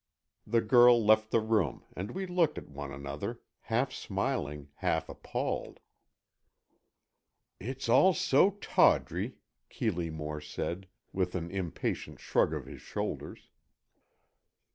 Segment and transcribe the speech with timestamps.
[0.47, 5.79] The girl left the room, and we looked at one another, half smiling, half appalled.
[7.59, 9.35] "It's all so tawdry,"
[9.69, 13.51] Keeley Moore said, with an impatient shrug of his shoulders.